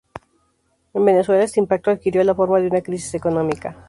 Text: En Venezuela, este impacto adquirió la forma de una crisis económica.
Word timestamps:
En 0.95 1.05
Venezuela, 1.05 1.43
este 1.43 1.59
impacto 1.59 1.91
adquirió 1.91 2.23
la 2.23 2.33
forma 2.33 2.59
de 2.59 2.65
una 2.65 2.81
crisis 2.81 3.13
económica. 3.13 3.77